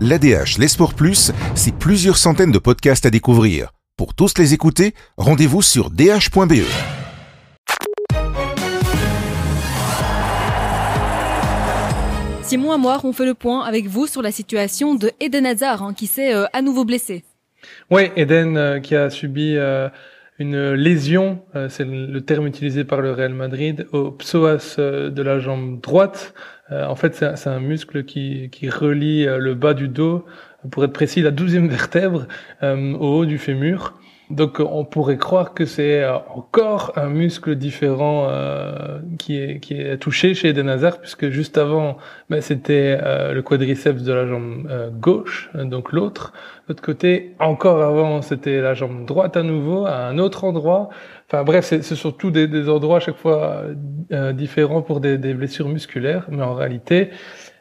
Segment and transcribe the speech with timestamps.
[0.00, 3.70] L'ADH, les sports plus, c'est plusieurs centaines de podcasts à découvrir.
[3.96, 6.64] Pour tous les écouter, rendez-vous sur dh.be.
[12.42, 15.94] Simon Amoir, on fait le point avec vous sur la situation de Eden Hazard, hein,
[15.94, 17.24] qui s'est euh, à nouveau blessé.
[17.90, 19.88] Oui, Eden euh, qui a subi euh,
[20.38, 25.80] une lésion, c'est le terme utilisé par le Real Madrid, au psoas de la jambe
[25.80, 26.34] droite.
[26.70, 30.24] en fait, c'est un muscle qui, qui relie le bas du dos,
[30.70, 32.26] pour être précis, la douzième vertèbre,
[32.62, 33.94] au haut du fémur.
[34.30, 40.32] Donc on pourrait croire que c'est euh, encore un muscle différent euh, qui, est, touché
[40.32, 41.98] chez Eden Hazard, puisque juste avant,
[42.30, 44.66] ben, c'était euh, le quadriceps de la jambe
[44.98, 46.32] gauche, donc l'autre.
[46.68, 50.88] L'autre côté, encore avant, c'était la jambe droite à nouveau, à un autre endroit.
[51.28, 53.64] Enfin bref, c'est surtout des, des, endroits à chaque fois
[54.32, 57.10] différents pour des, blessures musculaires, mais en réalité,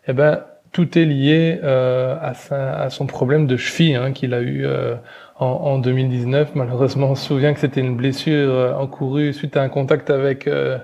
[0.08, 4.66] eh ben, tout est lié à, son problème de cheville hein, qu'il a eu
[5.40, 6.56] en, 2019.
[6.56, 10.48] Malheureusement, on se souvient que c'était une blessure euh, encourue suite à un contact avec
[10.48, 10.78] euh,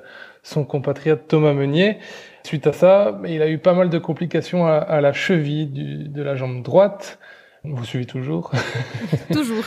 [0.43, 1.97] son compatriote Thomas Meunier.
[2.43, 6.35] Suite à ça, il a eu pas mal de complications à, la cheville de la
[6.35, 7.19] jambe droite.
[7.63, 8.51] Vous suivez toujours
[9.31, 9.63] Toujours.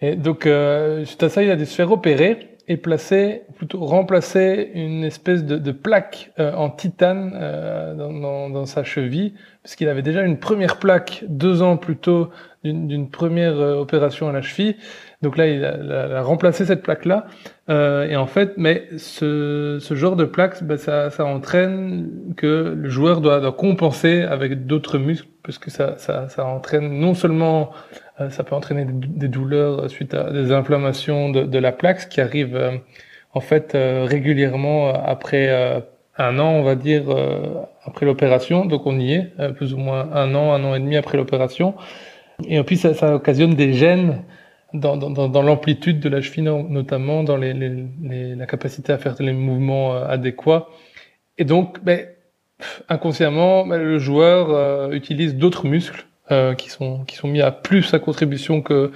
[0.00, 3.84] Et donc, euh, suite à ça, il a dû se faire opérer et placer, plutôt
[3.84, 9.34] remplacer une espèce de, de plaque euh, en titane euh, dans, dans, dans, sa cheville,
[9.62, 12.30] puisqu'il avait déjà une première plaque deux ans plus tôt
[12.64, 14.76] d'une première euh, opération à la cheville.
[15.22, 17.26] Donc là, il a, remplacé cette plaque-là.
[17.68, 22.88] et en fait, mais ce, ce genre de plaque, ben, ça, ça, entraîne que le
[22.88, 27.70] joueur doit, doit compenser avec d'autres muscles, parce que ça, ça, ça entraîne non seulement
[27.70, 32.56] euh, ça peut entraîner des douleurs suite à des inflammations de, la plaque, qui arrive
[32.56, 32.76] euh,
[33.34, 35.50] en fait euh, régulièrement après
[36.18, 37.04] un an, on va dire,
[37.84, 38.66] après l'opération.
[38.66, 41.74] Donc on y est, plus ou moins un an, un an et demi après l'opération.
[42.46, 44.22] Et puis ça, ça occasionne des gènes
[44.74, 50.68] dans, l'amplitude de la cheville, notamment dans la capacité à faire les mouvements adéquats.
[51.38, 52.06] Et donc, ben,
[52.88, 57.94] inconsciemment, ben, le joueur utilise d'autres muscles euh, qui sont qui sont mis à plus
[57.94, 58.92] à contribution que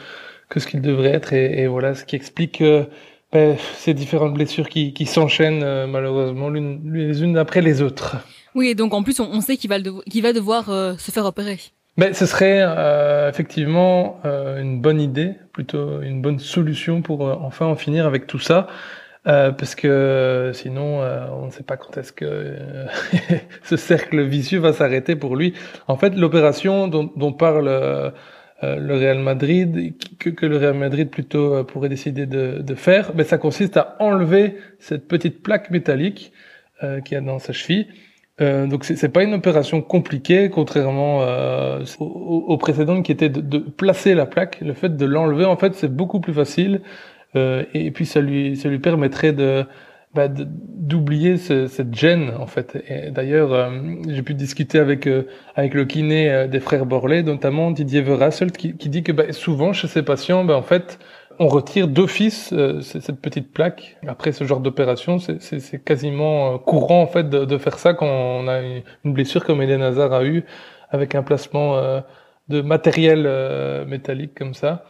[0.48, 2.84] que ce qu'ils devraient être et, et, voilà ce qui explique euh,
[3.32, 8.16] ben, ces différentes blessures qui, qui s'enchaînent euh, malheureusement l'une les unes après les autres.
[8.54, 9.78] Oui, et donc en plus on, on sait qu'il va,
[10.08, 11.58] qu'il va devoir se faire opérer.
[11.96, 12.62] Ben, ce serait
[13.28, 18.68] effectivement une bonne idée, plutôt une bonne solution pour enfin en finir avec tout ça.
[19.26, 22.86] Euh, parce que sinon, euh, on ne sait pas quand est-ce que euh,
[23.64, 25.54] ce cercle vicieux va s'arrêter pour lui.
[25.88, 28.12] En fait, l'opération dont, dont, parle
[28.62, 33.26] le Real Madrid, que, que, le Real Madrid plutôt pourrait décider de, de faire, ben,
[33.26, 36.32] ça consiste à enlever cette petite plaque métallique
[37.04, 37.88] qu'il y a dans sa cheville.
[38.42, 43.40] Euh, donc c'est pas une opération compliquée, contrairement euh, aux, aux, précédentes qui était de,
[43.40, 44.60] de, placer la plaque.
[44.60, 46.82] Le fait de l'enlever, en fait, c'est beaucoup plus facile.
[47.36, 49.64] Euh, et puis ça lui, ça lui permettrait de,
[50.14, 52.82] bah, d'oublier ce, cette gêne en fait.
[52.88, 53.70] Et d'ailleurs, euh,
[54.08, 55.24] j'ai pu discuter avec euh,
[55.54, 59.72] avec le kiné des frères Borlée, notamment Didier Verasselt, qui, qui dit que bah, souvent
[59.72, 60.98] chez ces patients, bah, en fait,
[61.38, 63.98] on retire d'office cette petite plaque.
[64.06, 68.48] Après ce genre d'opération, c'est quasiment courant en fait de, de, faire ça quand on
[68.48, 70.44] a une blessure comme Eden Hazard a eu
[70.88, 71.78] avec un placement
[72.48, 73.28] de matériel
[73.86, 74.86] métallique comme ça.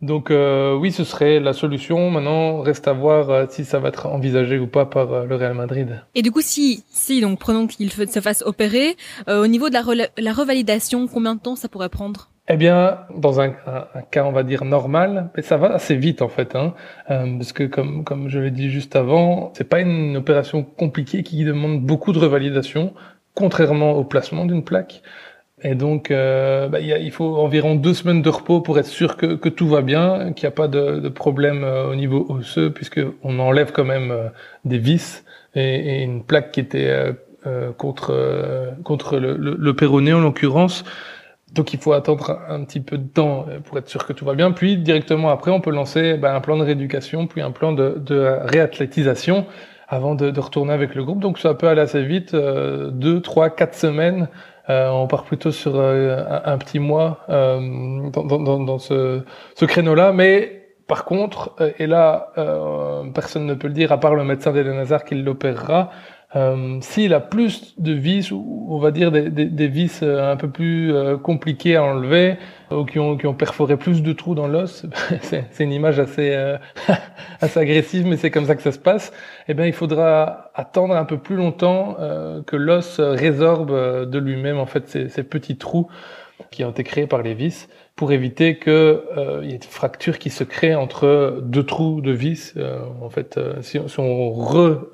[0.00, 2.10] Donc euh, oui, ce serait la solution.
[2.10, 5.34] Maintenant, reste à voir euh, si ça va être envisagé ou pas par euh, le
[5.34, 6.02] Real Madrid.
[6.14, 10.08] Et du coup, si, si donc prenons qu'il se fasse opérer, au niveau de la,
[10.16, 12.30] la, revalidation, combien de temps ça pourrait prendre?
[12.48, 16.22] Eh bien, dans un, un, cas, on va dire normal, mais ça va assez vite
[16.22, 16.72] en fait, hein,
[17.08, 21.44] parce que comme comme je l'ai dit juste avant, c'est pas une opération compliquée qui
[21.44, 22.94] demande beaucoup de revalidation,
[23.34, 25.02] contrairement au placement d'une plaque.
[25.62, 29.34] Et donc, euh, bah, il faut environ deux semaines de repos pour être sûr que,
[29.34, 32.70] que tout va bien, qu'il n'y a pas de, de problème euh, au niveau osseux,
[32.70, 34.28] puisque on enlève quand même euh,
[34.64, 35.24] des vis
[35.54, 37.14] et, et, une plaque qui était
[37.46, 40.84] euh, contre contre le, le, le péroné en l'occurrence.
[41.54, 44.34] Donc, il faut attendre un petit peu de temps pour être sûr que tout va
[44.34, 44.52] bien.
[44.52, 47.96] Puis, directement après, on peut lancer bah, un plan de rééducation, puis un plan de,
[47.98, 49.46] de réathlétisation
[49.88, 51.20] avant de, de, retourner avec le groupe.
[51.20, 54.28] Donc, ça peut aller assez vite, deux, trois, quatre semaines
[54.70, 59.22] euh, on part plutôt sur euh, un, petit mois euh, dans, ce
[59.64, 60.54] créneau-là, mais
[60.86, 62.32] par contre, et là,
[63.14, 65.90] personne ne peut le dire à part le médecin d'Eden Hazard qui l'opérera,
[66.36, 70.36] euh, S'il a plus de vis, ou on va dire des, des, des vis un
[70.36, 72.36] peu plus euh, compliquées à enlever,
[72.70, 74.86] ou qui ont, qui ont perforé plus de trous dans l'os,
[75.22, 76.36] c'est une image assez,
[77.40, 79.12] assez agressive, mais c'est comme ça que ça se passe,
[79.48, 81.96] eh bien il faudra attendre un peu plus longtemps
[82.46, 85.88] que l'os résorbe de lui-même en fait ces, ces petits trous.
[86.50, 90.20] qui ont été créés par les vis pour éviter que euh, y ait des fractures
[90.20, 92.54] qui se créent entre deux trous de vis.
[92.56, 94.88] Euh, en fait, si, si, on re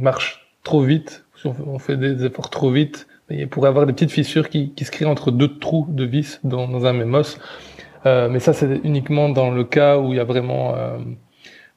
[0.00, 0.39] marche
[0.70, 4.12] trop vite, si on fait des efforts trop vite, il pourrait y avoir des petites
[4.12, 7.38] fissures qui, qui se créent entre deux trous de vis dans, dans un même os.
[8.04, 10.74] mais ça, c'est uniquement dans le cas où il y a vraiment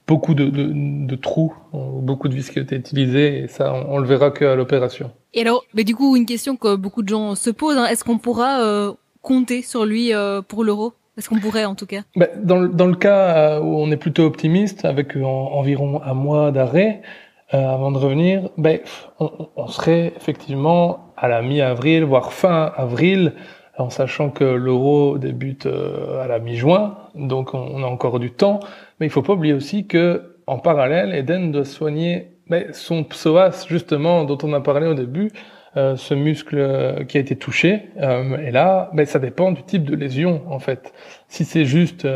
[0.06, 0.70] beaucoup de, de,
[1.08, 4.30] de, trous, beaucoup de vis qui ont été utilisées, et ça, on, on le verra
[4.30, 5.12] qu'à l'opération.
[5.34, 8.04] Et alors, mais du coup, une question que beaucoup de gens se posent, hein, est-ce
[8.04, 10.94] qu'on pourra euh, compter sur lui euh, pour l'euro?
[11.18, 12.02] Est-ce qu'on pourrait en tout cas?
[12.16, 16.52] Ben, dans, le, dans le cas où on est plutôt optimiste, avec environ un mois
[16.52, 18.80] d'arrêt euh, avant de revenir, ben,
[19.20, 23.34] on, serait effectivement à la mi-avril, voire fin avril,
[23.78, 28.60] en sachant que l'euro débute à la mi-juin, donc on, a encore du temps.
[29.00, 32.34] Mais il faut pas oublier aussi que en parallèle, Eden doit soigner
[32.74, 35.32] son psoas justement dont on a parlé au début,
[35.76, 37.90] euh, ce muscle euh, qui a été touché.
[38.00, 40.94] Euh, et là, ben, ça dépend du type de lésion en fait.
[41.28, 42.08] Si c'est juste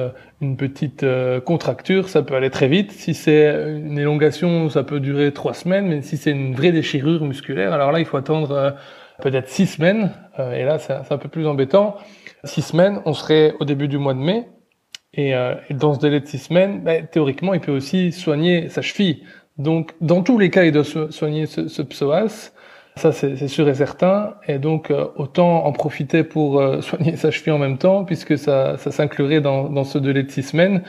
[0.42, 1.04] une petite
[1.44, 2.92] contracture, ça peut aller très vite.
[2.92, 5.88] Si c'est une élongation, ça peut durer trois semaines.
[5.88, 8.76] Mais si c'est une vraie déchirure musculaire, alors là, il faut attendre
[9.24, 10.12] peut-être six semaines.
[10.54, 11.96] et là, c'est un peu plus embêtant.
[12.44, 14.48] Six semaines, on serait au début du mois de mai.
[15.16, 15.34] Et,
[15.72, 19.24] dans ce délai de six semaines, ben, théoriquement, il peut aussi soigner sa cheville.
[19.58, 22.52] Donc, dans tous les cas, il doit soigner ce, ce psoas.
[22.98, 24.36] Ça, c'est sûr et certain.
[24.48, 28.38] Et donc, euh, autant en profiter pour euh, soigner sa cheville en même temps, puisque
[28.38, 30.84] ça, ça s'inclurait dans, ce délai de six semaines.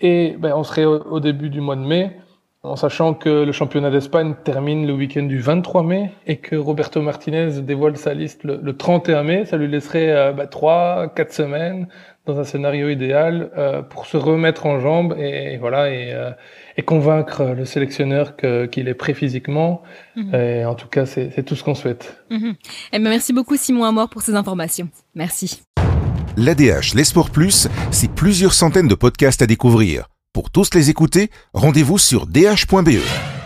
[0.00, 2.16] Et ben, on serait au, début du mois de mai,
[2.64, 7.00] en sachant que le championnat d'Espagne termine le week-end du 23 mai et que Roberto
[7.00, 9.44] Martinez dévoile sa liste le, le 31 mai.
[9.46, 11.86] Ça lui laisserait euh, trois, quatre semaines
[12.26, 16.30] dans un scénario idéal euh, pour se remettre en jambes et, voilà et, euh,
[16.76, 19.82] et, convaincre le sélectionneur qu'il est prêt physiquement.
[20.16, 20.34] Mhm.
[20.34, 22.22] Et en tout cas, c'est tout ce qu'on souhaite.
[22.30, 22.54] Mhm.
[22.92, 24.88] Eh ben, merci beaucoup Simon Amor pour ces informations.
[25.14, 25.62] Merci.
[26.36, 30.08] L'ADH, les sports plus, c'est plusieurs centaines de podcasts à découvrir.
[30.32, 33.37] Pour tous les écouter, rendez-vous sur dh.be.